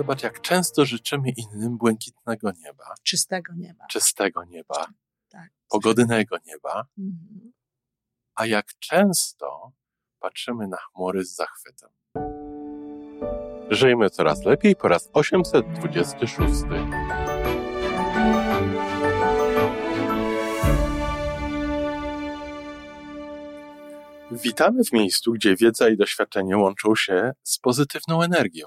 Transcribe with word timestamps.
Zobacz, 0.00 0.22
jak 0.22 0.40
często 0.40 0.84
życzymy 0.84 1.28
innym 1.36 1.76
błękitnego 1.78 2.50
nieba, 2.64 2.94
czystego 3.02 3.52
nieba. 3.56 3.86
czystego 3.86 4.44
nieba, 4.44 4.86
Tak. 5.28 5.50
pogodnego 5.68 6.36
nieba, 6.46 6.84
Mhm. 6.98 7.52
a 8.34 8.46
jak 8.46 8.66
często 8.78 9.72
patrzymy 10.20 10.68
na 10.68 10.76
chmury 10.76 11.24
z 11.24 11.34
zachwytem. 11.34 11.90
Żyjmy 13.70 14.10
coraz 14.10 14.44
lepiej 14.44 14.76
po 14.76 14.88
raz 14.88 15.08
826. 15.12 16.64
Witamy 24.30 24.84
w 24.84 24.92
miejscu, 24.92 25.32
gdzie 25.32 25.56
wiedza 25.56 25.88
i 25.88 25.96
doświadczenie 25.96 26.56
łączą 26.56 26.94
się 26.94 27.32
z 27.42 27.58
pozytywną 27.58 28.22
energią. 28.22 28.66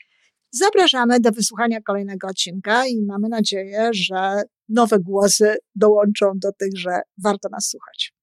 Zapraszamy 0.53 1.19
do 1.19 1.31
wysłuchania 1.31 1.81
kolejnego 1.81 2.27
odcinka 2.27 2.87
i 2.87 3.01
mamy 3.01 3.29
nadzieję, 3.29 3.89
że 3.93 4.43
nowe 4.69 4.99
głosy 4.99 5.55
dołączą 5.75 6.31
do 6.35 6.51
tych, 6.51 6.77
że 6.77 7.01
warto 7.23 7.49
nas 7.49 7.69
słuchać. 7.69 8.13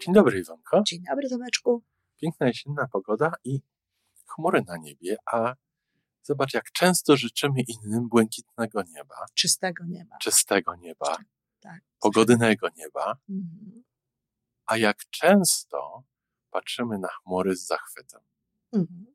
Dzień 0.00 0.14
dobry, 0.14 0.38
Iwonko. 0.40 0.82
Dzień 0.86 1.00
dobry, 1.10 1.28
Tomeczku. 1.28 1.82
Piękna 2.20 2.46
jesienna 2.46 2.88
pogoda 2.92 3.32
i 3.44 3.60
chmury 4.26 4.62
na 4.66 4.76
niebie, 4.76 5.16
a 5.32 5.54
zobacz, 6.22 6.54
jak 6.54 6.72
często 6.72 7.16
życzymy 7.16 7.60
innym 7.68 8.08
błękitnego 8.08 8.82
nieba, 8.82 9.14
Czystego 9.34 9.84
nieba. 9.84 10.16
czystego 10.20 10.74
nieba, 10.74 11.16
Tak. 11.60 11.80
pogodnego 12.00 12.68
nieba, 12.76 13.16
Mhm. 13.30 13.82
a 14.66 14.76
jak 14.76 14.96
często 15.10 16.02
patrzymy 16.52 16.98
na 16.98 17.08
chmury 17.08 17.56
z 17.56 17.66
zachwytem. 17.66 18.20
Mhm. 18.72 19.06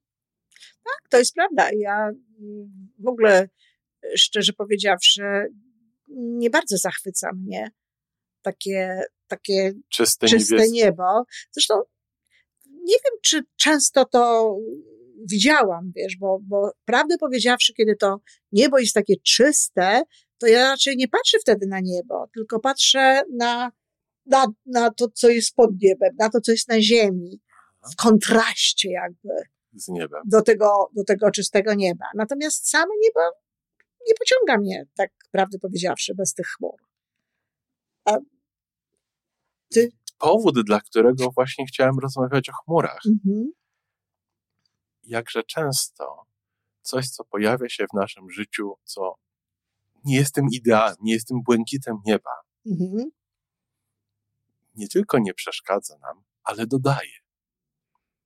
Tak, 0.83 1.09
to 1.09 1.17
jest 1.17 1.33
prawda. 1.33 1.69
Ja 1.77 2.09
mm, 2.39 2.89
w 2.99 3.07
ogóle, 3.07 3.49
e, 4.03 4.17
szczerze 4.17 4.53
powiedziawszy, 4.53 5.23
nie 6.09 6.49
bardzo 6.49 6.77
zachwyca 6.77 7.29
mnie 7.33 7.71
takie, 8.41 9.03
takie 9.27 9.73
Czyste, 9.89 10.27
czyste 10.27 10.55
niebieskie. 10.55 10.75
niebo. 10.75 11.23
Zresztą 11.51 11.81
nie 12.65 12.95
wiem, 13.05 13.19
czy 13.23 13.43
często 13.55 14.05
to 14.05 14.55
widziałam, 15.25 15.91
wiesz, 15.95 16.17
bo, 16.17 16.39
bo 16.41 16.71
prawdę 16.85 17.17
powiedziawszy, 17.17 17.73
kiedy 17.73 17.95
to 17.95 18.19
niebo 18.51 18.79
jest 18.79 18.93
takie 18.93 19.15
czyste, 19.17 20.01
to 20.37 20.47
ja 20.47 20.69
raczej 20.69 20.97
nie 20.97 21.07
patrzę 21.07 21.37
wtedy 21.41 21.67
na 21.67 21.79
niebo, 21.79 22.27
tylko 22.33 22.59
patrzę 22.59 23.23
na, 23.33 23.71
na, 24.27 24.45
na 24.65 24.91
to, 24.91 25.07
co 25.13 25.29
jest 25.29 25.55
pod 25.55 25.69
niebem, 25.81 26.15
na 26.19 26.29
to, 26.29 26.41
co 26.41 26.51
jest 26.51 26.67
na 26.69 26.81
ziemi, 26.81 27.41
w 27.91 27.95
kontraście 27.95 28.91
jakby 28.91 29.29
z 29.73 29.87
niebem. 29.87 30.21
do 30.25 30.41
tego, 30.41 30.89
do 30.95 31.03
tego 31.03 31.31
czystego 31.31 31.73
nieba. 31.73 32.05
Natomiast 32.15 32.69
same 32.69 32.93
niebo 33.01 33.19
nie 34.07 34.13
pociąga 34.19 34.57
mnie, 34.57 34.85
tak 34.95 35.11
prawdę 35.31 35.59
powiedziawszy, 35.59 36.15
bez 36.15 36.33
tych 36.33 36.47
chmur. 36.47 36.75
A 38.05 38.17
ty? 39.69 39.89
Powód, 40.19 40.65
dla 40.65 40.81
którego 40.81 41.31
właśnie 41.31 41.65
chciałem 41.65 41.99
rozmawiać 41.99 42.49
o 42.49 42.53
chmurach. 42.53 43.01
Mhm. 43.05 43.51
Jakże 45.03 45.43
często 45.43 46.25
coś, 46.81 47.09
co 47.09 47.23
pojawia 47.23 47.69
się 47.69 47.85
w 47.93 47.95
naszym 47.95 48.29
życiu, 48.29 48.73
co 48.83 49.15
nie 50.05 50.15
jest 50.15 50.35
tym 50.35 50.45
idealnym, 50.51 50.97
nie 51.01 51.13
jest 51.13 51.27
tym 51.27 51.41
błękitem 51.43 51.95
nieba, 52.05 52.31
Mhm. 52.65 53.09
Nie 54.77 54.87
tylko 54.87 55.19
nie 55.19 55.33
przeszkadza 55.33 55.97
nam, 55.97 56.23
ale 56.43 56.67
dodaje. 56.67 57.17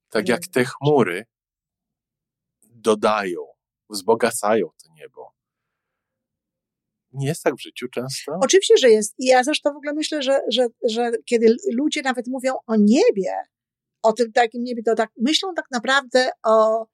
Tak 0.10 0.30
jak 0.30 0.48
te 0.48 0.66
chmury 0.66 1.26
dodają, 2.64 3.40
wzbogacają 3.90 4.68
to 4.68 4.94
niebo. 4.94 5.34
Nie 7.14 7.28
jest 7.28 7.44
tak 7.44 7.56
w 7.56 7.62
życiu 7.62 7.88
często? 7.88 8.32
Oczywiście, 8.42 8.78
że 8.78 8.90
jest. 8.90 9.16
I 9.20 9.26
ja 9.26 9.44
zresztą 9.44 9.74
w 9.74 9.76
ogóle 9.76 9.94
myślę, 9.94 10.22
że, 10.22 10.42
że, 10.52 10.68
że 10.90 11.12
kiedy 11.26 11.56
ludzie 11.74 12.02
nawet 12.02 12.28
mówią 12.28 12.54
o 12.68 12.76
niebie, 12.76 13.34
o 14.02 14.14
tym 14.14 14.32
takim 14.32 14.64
niebie, 14.64 14.84
to 14.84 14.96
tak 14.96 15.10
myślą 15.18 15.54
tak 15.56 15.66
naprawdę 15.72 16.30
o, 16.44 16.86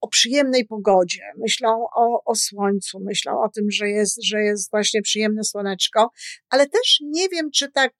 o 0.00 0.08
przyjemnej 0.08 0.66
pogodzie, 0.66 1.22
myślą 1.38 1.86
o, 1.96 2.24
o 2.24 2.34
słońcu, 2.34 3.00
myślą 3.00 3.42
o 3.42 3.48
tym, 3.48 3.70
że 3.70 3.88
jest, 3.88 4.24
że 4.24 4.40
jest 4.40 4.70
właśnie 4.70 5.02
przyjemne 5.02 5.44
słoneczko, 5.44 6.10
ale 6.48 6.68
też 6.68 6.98
nie 7.00 7.28
wiem, 7.28 7.50
czy 7.50 7.72
tak 7.72 7.92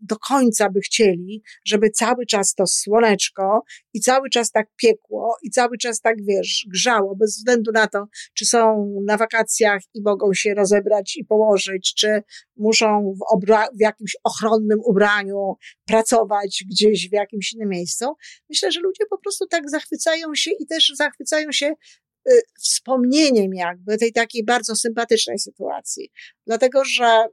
do 0.00 0.16
końca 0.18 0.70
by 0.70 0.80
chcieli, 0.80 1.42
żeby 1.66 1.90
cały 1.90 2.26
czas 2.26 2.54
to 2.54 2.66
słoneczko 2.66 3.62
i 3.94 4.00
cały 4.00 4.30
czas 4.30 4.50
tak 4.50 4.66
piekło 4.76 5.36
i 5.42 5.50
cały 5.50 5.78
czas 5.78 6.00
tak, 6.00 6.16
wiesz, 6.24 6.66
grzało, 6.72 7.16
bez 7.16 7.36
względu 7.36 7.72
na 7.72 7.86
to, 7.86 8.06
czy 8.34 8.44
są 8.44 8.90
na 9.06 9.16
wakacjach 9.16 9.80
i 9.94 10.02
mogą 10.02 10.34
się 10.34 10.54
rozebrać 10.54 11.16
i 11.16 11.24
położyć, 11.24 11.94
czy 11.94 12.22
muszą 12.56 13.14
w, 13.18 13.36
obra- 13.36 13.68
w 13.76 13.80
jakimś 13.80 14.16
ochronnym 14.24 14.78
ubraniu 14.84 15.54
pracować 15.86 16.64
gdzieś 16.70 17.08
w 17.08 17.12
jakimś 17.12 17.52
innym 17.52 17.68
miejscu. 17.68 18.04
Myślę, 18.48 18.72
że 18.72 18.80
ludzie 18.80 19.04
po 19.10 19.18
prostu 19.18 19.46
tak 19.46 19.70
zachwycają 19.70 20.34
się 20.34 20.50
i 20.60 20.66
też 20.66 20.92
zachwycają 20.96 21.52
się 21.52 21.74
y, 22.30 22.40
wspomnieniem 22.60 23.54
jakby 23.54 23.98
tej 23.98 24.12
takiej 24.12 24.44
bardzo 24.44 24.76
sympatycznej 24.76 25.38
sytuacji. 25.38 26.10
Dlatego, 26.46 26.84
że 26.84 27.26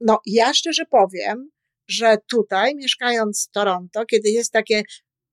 no, 0.00 0.20
ja 0.26 0.54
szczerze 0.54 0.84
powiem, 0.90 1.50
że 1.88 2.16
tutaj, 2.30 2.74
mieszkając 2.76 3.46
w 3.48 3.50
Toronto, 3.50 4.06
kiedy 4.06 4.30
jest 4.30 4.52
takie 4.52 4.82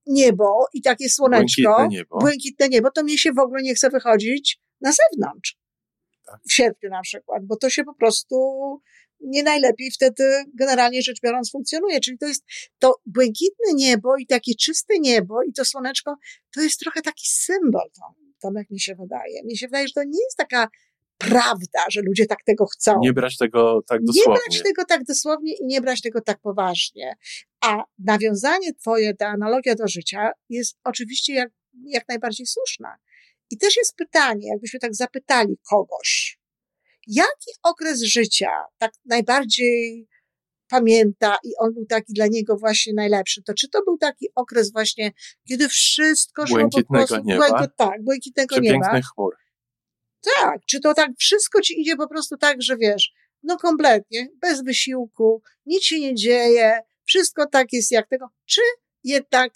niebo 0.05 0.67
i 0.73 0.81
takie 0.81 1.09
słoneczko, 1.09 1.75
Błękitne 1.75 1.97
niebo. 1.97 2.17
błękitne 2.19 2.69
niebo, 2.69 2.91
to 2.91 3.03
mnie 3.03 3.17
się 3.17 3.31
w 3.33 3.39
ogóle 3.39 3.63
nie 3.63 3.75
chce 3.75 3.89
wychodzić 3.89 4.59
na 4.81 4.91
zewnątrz. 4.91 5.57
Tak. 6.25 6.39
W 6.49 6.53
sierpniu 6.53 6.89
na 6.89 7.01
przykład, 7.01 7.45
bo 7.45 7.55
to 7.55 7.69
się 7.69 7.83
po 7.83 7.94
prostu 7.94 8.35
nie 9.19 9.44
najlepiej 9.44 9.91
wtedy 9.91 10.44
generalnie 10.53 11.01
rzecz 11.01 11.21
biorąc 11.21 11.51
funkcjonuje. 11.51 11.99
Czyli 11.99 12.17
to 12.17 12.25
jest 12.25 12.45
to 12.79 12.95
błękitne 13.05 13.73
niebo 13.75 14.17
i 14.17 14.27
takie 14.27 14.55
czyste 14.55 14.94
niebo 14.99 15.44
i 15.44 15.53
to 15.53 15.65
słoneczko, 15.65 16.15
to 16.53 16.61
jest 16.61 16.79
trochę 16.79 17.01
taki 17.01 17.27
symbol, 17.27 17.89
to, 17.95 18.01
to 18.41 18.51
jak 18.57 18.69
mi 18.69 18.79
się 18.79 18.95
wydaje. 18.95 19.44
Mi 19.44 19.57
się 19.57 19.67
wydaje, 19.67 19.88
że 19.88 19.94
to 19.94 20.03
nie 20.03 20.23
jest 20.23 20.38
taka 20.38 20.67
prawda, 21.17 21.79
że 21.91 22.01
ludzie 22.01 22.25
tak 22.25 22.43
tego 22.45 22.65
chcą. 22.65 22.99
Nie 23.01 23.13
brać 23.13 23.37
tego 23.37 23.81
tak 23.87 24.01
Nie 24.01 24.05
dosłownie. 24.05 24.41
brać 24.47 24.63
tego 24.63 24.85
tak 24.85 25.03
dosłownie 25.03 25.53
i 25.53 25.65
nie 25.65 25.81
brać 25.81 26.01
tego 26.01 26.21
tak 26.21 26.39
poważnie. 26.39 27.15
A 27.65 27.83
nawiązanie 27.99 28.73
twoje, 28.73 29.13
ta 29.13 29.27
analogia 29.27 29.75
do 29.75 29.87
życia 29.87 30.31
jest 30.49 30.77
oczywiście 30.83 31.33
jak, 31.33 31.49
jak 31.85 32.07
najbardziej 32.09 32.45
słuszna. 32.47 32.95
I 33.51 33.57
też 33.57 33.77
jest 33.77 33.95
pytanie, 33.95 34.47
jakbyśmy 34.47 34.79
tak 34.79 34.95
zapytali 34.95 35.57
kogoś, 35.69 36.39
jaki 37.07 37.51
okres 37.63 38.01
życia 38.01 38.49
tak 38.77 38.91
najbardziej 39.05 40.07
pamięta 40.69 41.37
i 41.43 41.49
on 41.59 41.73
był 41.73 41.85
taki 41.85 42.13
dla 42.13 42.27
niego 42.27 42.57
właśnie 42.57 42.93
najlepszy, 42.93 43.43
to 43.43 43.53
czy 43.53 43.69
to 43.69 43.83
był 43.83 43.97
taki 43.97 44.27
okres 44.35 44.71
właśnie, 44.71 45.11
kiedy 45.47 45.69
wszystko 45.69 46.47
szło 46.47 46.55
po 46.55 46.61
Błękitnego 46.61 47.07
prostu, 47.07 47.25
nieba? 47.25 47.47
błękit, 47.50 47.71
tak, 47.77 48.03
błękitnego 48.03 48.56
Czy 48.56 48.61
nieba. 48.61 48.79
pięknych 48.79 49.06
chmur. 49.15 49.35
Tak, 50.42 50.60
czy 50.66 50.80
to 50.80 50.94
tak 50.94 51.12
wszystko 51.19 51.62
ci 51.62 51.81
idzie 51.81 51.95
po 51.95 52.07
prostu 52.07 52.38
tak, 52.38 52.62
że 52.62 52.77
wiesz, 52.77 53.12
no 53.44 53.57
kompletnie, 53.57 54.27
bez 54.42 54.63
wysiłku, 54.63 55.42
nic 55.66 55.83
się 55.83 56.00
nie 56.00 56.16
dzieje, 56.16 56.80
wszystko 57.06 57.45
tak 57.51 57.68
jest 57.74 57.92
jak 57.92 58.07
tego, 58.10 58.27
czy 58.45 58.62
jednak 59.04 59.51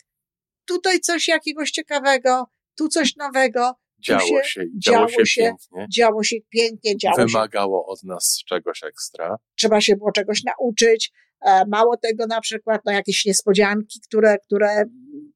tutaj 0.66 1.00
coś 1.00 1.28
jakiegoś 1.28 1.72
ciekawego, 1.72 2.46
tu 2.78 2.88
coś 2.88 3.16
nowego, 3.16 3.74
Działo 4.06 4.20
się- 4.44 4.50
się 4.50 4.64
działo, 4.86 4.98
działo 4.98 5.10
się, 5.10 5.26
się, 5.26 5.42
pięknie. 5.42 5.88
działo 5.98 6.24
się 6.24 6.36
pięknie, 6.50 6.98
działo 6.98 7.16
się, 7.18 7.26
Wymagało 7.26 7.86
od 7.86 8.04
nas 8.04 8.40
czegoś 8.48 8.84
ekstra. 8.84 9.36
trzeba 9.58 9.82
się 9.82 9.96
było 9.96 10.12
czegoś 10.12 10.42
nauczyć, 10.44 11.12
e, 11.46 11.66
mało 11.66 11.98
tego 11.98 12.26
na 12.28 12.42
przykład, 12.42 12.82
no 12.86 12.92
jakieś 12.92 13.26
niespodzianki, 13.26 14.00
które, 14.08 14.38
które 14.38 14.84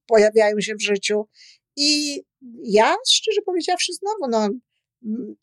pojawiają 0.08 0.56
się 0.62 0.76
w 0.76 0.82
życiu 0.84 1.28
i 1.76 2.22
ja, 2.64 2.96
szczerze 3.10 3.42
powiedziawszy, 3.46 3.92
znowu, 3.94 4.32
no, 4.32 4.50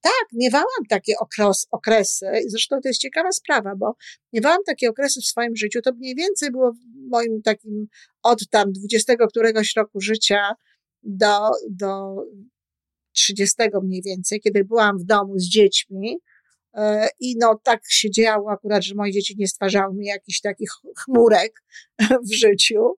tak, 0.00 0.26
miewałam 0.32 0.84
takie 0.88 1.14
okres, 1.20 1.66
okresy, 1.70 2.26
zresztą 2.46 2.80
to 2.82 2.88
jest 2.88 3.00
ciekawa 3.00 3.32
sprawa, 3.32 3.76
bo 3.76 3.94
miewałam 4.32 4.58
takie 4.66 4.90
okresy 4.90 5.20
w 5.20 5.26
swoim 5.26 5.56
życiu, 5.56 5.80
to 5.80 5.92
mniej 5.92 6.14
więcej 6.14 6.50
było 6.50 6.72
w 6.72 7.10
moim 7.10 7.42
takim 7.42 7.86
od 8.22 8.48
tam 8.48 8.72
20 8.72 9.14
któregoś 9.28 9.76
roku 9.76 10.00
życia 10.00 10.54
do, 11.02 11.50
do 11.70 12.16
30 13.12 13.56
mniej 13.82 14.02
więcej, 14.02 14.40
kiedy 14.40 14.64
byłam 14.64 14.98
w 14.98 15.04
domu 15.04 15.38
z 15.38 15.48
dziećmi, 15.48 16.18
e, 16.74 17.08
i 17.20 17.36
no 17.38 17.60
tak 17.64 17.80
się 17.88 18.10
działo 18.10 18.50
akurat, 18.50 18.84
że 18.84 18.94
moje 18.94 19.12
dzieci 19.12 19.34
nie 19.38 19.48
stwarzały 19.48 19.94
mi 19.94 20.06
jakichś 20.06 20.40
takich 20.40 20.70
chmurek 20.98 21.62
w 22.30 22.32
życiu. 22.34 22.94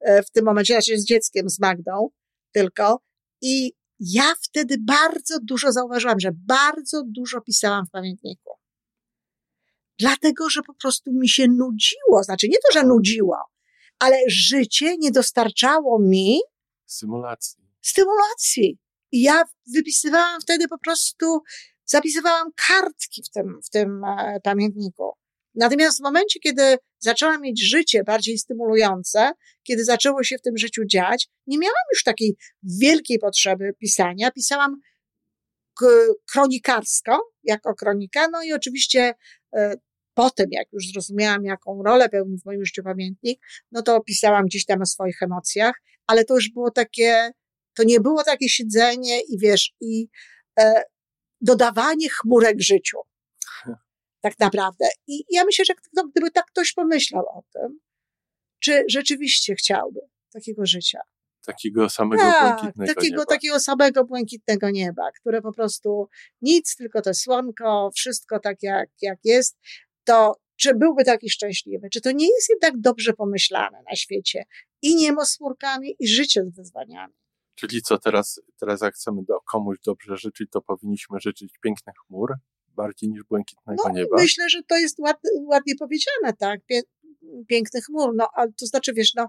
E, 0.00 0.22
w 0.22 0.30
tym 0.30 0.44
momencie, 0.44 0.74
znaczy 0.74 0.98
z 0.98 1.04
dzieckiem, 1.04 1.48
z 1.48 1.60
Magdą 1.60 2.08
tylko. 2.52 3.00
I 3.42 3.72
ja 4.00 4.34
wtedy 4.42 4.76
bardzo 4.78 5.38
dużo 5.42 5.72
zauważyłam, 5.72 6.20
że 6.20 6.30
bardzo 6.32 7.02
dużo 7.06 7.40
pisałam 7.40 7.86
w 7.86 7.90
pamiętniku. 7.90 8.50
Dlatego, 9.98 10.50
że 10.50 10.62
po 10.62 10.74
prostu 10.74 11.12
mi 11.12 11.28
się 11.28 11.48
nudziło. 11.48 12.22
Znaczy 12.22 12.48
nie 12.48 12.56
to, 12.56 12.72
że 12.72 12.86
nudziło, 12.86 13.38
ale 13.98 14.16
życie 14.28 14.96
nie 14.98 15.10
dostarczało 15.10 15.98
mi 15.98 16.40
stymulacji. 16.86 17.64
Stymulacji. 17.82 18.78
I 19.12 19.22
ja 19.22 19.42
wypisywałam 19.74 20.40
wtedy 20.40 20.68
po 20.68 20.78
prostu, 20.78 21.42
zapisywałam 21.84 22.48
kartki 22.68 23.22
w 23.22 23.30
tym, 23.30 23.60
w 23.64 23.70
tym 23.70 24.04
e, 24.04 24.40
pamiętniku. 24.42 25.12
Natomiast 25.54 25.98
w 25.98 26.02
momencie, 26.02 26.40
kiedy 26.40 26.76
zaczęłam 26.98 27.40
mieć 27.40 27.68
życie 27.68 28.04
bardziej 28.04 28.38
stymulujące, 28.38 29.32
kiedy 29.62 29.84
zaczęło 29.84 30.22
się 30.22 30.38
w 30.38 30.42
tym 30.42 30.56
życiu 30.56 30.82
dziać, 30.84 31.28
nie 31.46 31.58
miałam 31.58 31.84
już 31.92 32.02
takiej 32.02 32.36
wielkiej 32.80 33.18
potrzeby 33.18 33.72
pisania. 33.78 34.30
Pisałam 34.30 34.80
kronikarsko, 36.32 37.30
jako 37.44 37.74
kronika, 37.74 38.28
no 38.28 38.42
i 38.42 38.52
oczywiście 38.52 39.14
e, 39.56 39.76
potem, 40.14 40.46
jak 40.50 40.72
już 40.72 40.92
zrozumiałam, 40.92 41.44
jaką 41.44 41.82
rolę 41.82 42.08
pełni 42.08 42.38
w 42.38 42.44
moim 42.44 42.64
życiu 42.64 42.82
pamiętnik, 42.82 43.40
no 43.72 43.82
to 43.82 44.00
pisałam 44.00 44.46
gdzieś 44.46 44.64
tam 44.64 44.82
o 44.82 44.86
swoich 44.86 45.22
emocjach, 45.22 45.74
ale 46.06 46.24
to 46.24 46.34
już 46.34 46.50
było 46.50 46.70
takie, 46.70 47.30
to 47.74 47.84
nie 47.84 48.00
było 48.00 48.24
takie 48.24 48.48
siedzenie 48.48 49.20
i 49.20 49.38
wiesz, 49.38 49.72
i 49.80 50.08
e, 50.60 50.82
dodawanie 51.40 52.08
chmurek 52.10 52.60
życiu. 52.60 52.98
Tak 54.24 54.38
naprawdę. 54.38 54.84
I 55.06 55.24
ja 55.30 55.44
myślę, 55.44 55.64
że 55.64 55.74
no, 55.92 56.08
gdyby 56.08 56.30
tak 56.30 56.46
ktoś 56.46 56.72
pomyślał 56.72 57.24
o 57.28 57.42
tym, 57.52 57.80
czy 58.58 58.84
rzeczywiście 58.88 59.54
chciałby 59.54 60.00
takiego 60.32 60.66
życia. 60.66 61.00
Takiego 61.46 61.88
samego 61.90 62.22
tak, 62.22 62.60
błękitnego 62.60 62.94
takiego, 62.94 63.16
nieba. 63.16 63.24
takiego 63.24 63.60
samego 63.60 64.04
błękitnego 64.04 64.70
nieba, 64.70 65.02
które 65.20 65.42
po 65.42 65.52
prostu 65.52 66.08
nic, 66.42 66.76
tylko 66.76 67.02
to 67.02 67.14
słonko, 67.14 67.90
wszystko 67.94 68.40
tak 68.40 68.62
jak, 68.62 68.88
jak 69.02 69.18
jest, 69.24 69.58
to 70.04 70.40
czy 70.56 70.74
byłby 70.74 71.04
taki 71.04 71.30
szczęśliwy? 71.30 71.88
Czy 71.92 72.00
to 72.00 72.12
nie 72.12 72.26
jest 72.34 72.48
jednak 72.50 72.80
dobrze 72.80 73.12
pomyślane 73.12 73.82
na 73.90 73.96
świecie? 73.96 74.44
I 74.82 74.96
niebo 74.96 75.26
z 75.26 75.36
chmurkami, 75.36 75.96
i 75.98 76.08
życie 76.08 76.44
z 76.44 76.56
wyzwaniami. 76.56 77.14
Czyli 77.54 77.82
co 77.82 77.98
teraz, 77.98 78.40
teraz 78.60 78.80
jak 78.80 78.94
chcemy 78.94 79.22
do 79.28 79.40
komuś 79.40 79.78
dobrze 79.86 80.16
życzyć, 80.16 80.50
to 80.50 80.62
powinniśmy 80.62 81.20
życzyć 81.20 81.54
pięknych 81.62 81.96
chmur 82.06 82.34
bardziej 82.76 83.08
niż 83.08 83.22
błękitnego 83.24 83.82
no, 83.88 83.94
nieba? 83.94 84.16
Myślę, 84.16 84.50
że 84.50 84.62
to 84.62 84.76
jest 84.76 84.98
ład, 84.98 85.16
ładnie 85.46 85.74
powiedziane, 85.78 86.32
tak. 86.38 86.60
Pię, 86.66 86.80
pięknych 87.48 87.84
chmur, 87.84 88.12
no, 88.16 88.28
ale 88.34 88.52
to 88.60 88.66
znaczy, 88.66 88.92
wiesz, 88.92 89.14
no, 89.14 89.28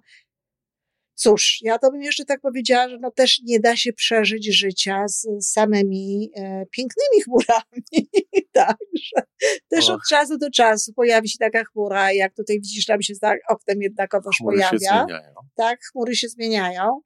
Cóż, 1.15 1.59
ja 1.61 1.77
to 1.79 1.91
bym 1.91 2.01
jeszcze 2.01 2.25
tak 2.25 2.41
powiedziała, 2.41 2.89
że 2.89 2.97
no 3.01 3.11
też 3.11 3.41
nie 3.43 3.59
da 3.59 3.75
się 3.75 3.93
przeżyć 3.93 4.57
życia 4.57 5.07
z 5.07 5.27
samymi 5.39 6.29
e, 6.35 6.65
pięknymi 6.71 7.23
chmurami. 7.23 8.09
Także 8.51 9.21
też 9.69 9.89
Och. 9.89 9.95
od 9.95 10.01
czasu 10.09 10.37
do 10.37 10.49
czasu 10.51 10.93
pojawi 10.93 11.29
się 11.29 11.37
taka 11.39 11.63
chmura, 11.63 12.11
jak 12.11 12.35
tutaj 12.35 12.55
widzisz, 12.55 12.85
tam 12.85 13.01
się 13.01 13.15
za 13.15 13.33
oknem 13.49 13.81
jednakowoż 13.81 14.37
chmury 14.37 14.57
pojawia. 14.57 14.71
Się 14.71 14.77
zmieniają. 14.79 15.33
Tak, 15.55 15.79
chmury 15.91 16.15
się 16.15 16.27
zmieniają. 16.27 17.01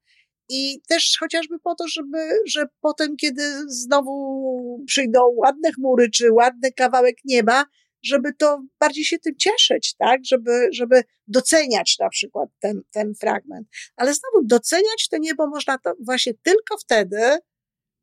I 0.50 0.81
też 0.88 1.18
chociażby 1.19 1.60
po 1.60 1.75
to, 1.75 1.88
żeby, 1.88 2.18
że 2.46 2.66
potem, 2.81 3.18
kiedy 3.18 3.44
znowu 3.68 4.84
przyjdą 4.88 5.19
ładne 5.36 5.72
chmury, 5.72 6.10
czy 6.10 6.31
ładny 6.31 6.72
kawałek 6.72 7.16
nieba, 7.25 7.66
żeby 8.04 8.34
to 8.34 8.63
bardziej 8.80 9.06
się 9.06 9.19
tym 9.19 9.36
cieszyć, 9.36 9.96
tak? 9.96 10.22
Żeby, 10.25 10.69
żeby 10.72 11.04
doceniać 11.28 11.96
na 12.00 12.10
przykład 12.10 12.50
ten, 12.60 12.81
ten 12.92 13.13
fragment. 13.16 13.68
Ale 13.96 14.13
znowu 14.13 14.46
doceniać 14.46 15.07
to 15.12 15.18
niebo 15.18 15.48
można 15.48 15.78
to 15.78 15.94
właśnie 16.06 16.34
tylko 16.34 16.78
wtedy, 16.78 17.38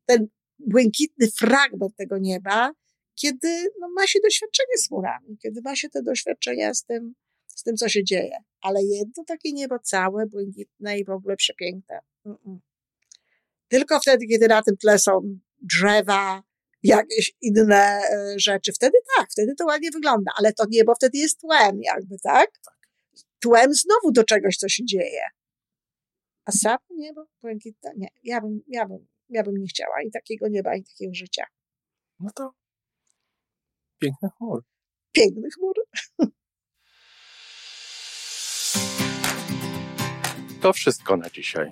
ten 0.05 0.27
błękitny 0.59 1.27
fragment 1.39 1.95
tego 1.95 2.17
nieba, 2.17 2.71
kiedy 3.15 3.47
no, 3.79 3.87
ma 3.95 4.07
się 4.07 4.19
doświadczenie 4.23 4.77
z 4.77 4.87
chmurami, 4.87 5.37
kiedy 5.43 5.61
ma 5.61 5.75
się 5.75 5.89
te 5.89 6.03
doświadczenia 6.03 6.73
z 6.73 6.83
tym, 6.83 7.13
z 7.47 7.63
tym, 7.63 7.75
co 7.75 7.89
się 7.89 8.03
dzieje. 8.03 8.37
Ale 8.61 8.83
jedno 8.83 9.23
takie 9.27 9.53
niebo 9.53 9.79
całe, 9.79 10.25
błękitne 10.25 10.99
i 10.99 11.05
w 11.05 11.09
ogóle 11.09 11.35
przepiękne. 11.35 11.99
Tylko 13.67 13.99
wtedy, 13.99 14.25
kiedy 14.25 14.47
na 14.47 14.61
tym 14.61 14.77
tle 14.77 14.99
są 14.99 15.39
drzewa, 15.61 16.43
jakieś 16.83 17.33
inne 17.41 18.01
e, 18.01 18.39
rzeczy. 18.39 18.73
Wtedy 18.73 18.97
tak, 19.17 19.27
wtedy 19.31 19.55
to 19.55 19.65
ładnie 19.65 19.91
wygląda, 19.91 20.31
ale 20.37 20.53
to 20.53 20.63
niebo 20.69 20.95
wtedy 20.95 21.17
jest 21.17 21.39
tłem 21.39 21.79
jakby, 21.81 22.15
tak? 22.23 22.49
Tłem 23.39 23.73
znowu 23.73 24.11
do 24.11 24.23
czegoś, 24.23 24.57
co 24.57 24.69
się 24.69 24.85
dzieje. 24.85 25.21
A 26.45 26.51
samo 26.51 26.79
niebo 26.89 27.25
błękitne? 27.41 27.91
Nie, 27.97 28.07
ja 28.23 28.41
bym, 28.41 28.61
ja, 28.67 28.85
bym, 28.85 29.07
ja 29.29 29.43
bym 29.43 29.57
nie 29.57 29.67
chciała 29.67 30.01
i 30.01 30.11
takiego 30.11 30.47
nieba, 30.47 30.75
i 30.75 30.83
takiego 30.83 31.13
życia. 31.13 31.45
No 32.19 32.29
to 32.35 32.51
piękny 33.99 34.29
chmur. 34.37 34.63
Piękny 35.11 35.49
chmur. 35.55 35.75
To 40.61 40.73
wszystko 40.73 41.17
na 41.17 41.29
dzisiaj. 41.29 41.71